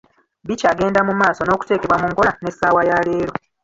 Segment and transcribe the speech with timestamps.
[0.47, 3.33] Bikyagenda mu maaso n'okuteekebwa mu nkola n'essaawa ya leero.